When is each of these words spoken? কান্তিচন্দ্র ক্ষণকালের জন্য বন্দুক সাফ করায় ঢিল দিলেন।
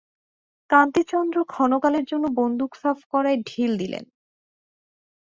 কান্তিচন্দ্র 0.69 1.37
ক্ষণকালের 1.45 2.05
জন্য 2.05 2.25
বন্দুক 2.39 2.71
সাফ 2.75 2.99
করায় 3.11 3.39
ঢিল 3.47 3.71
দিলেন। 3.77 4.05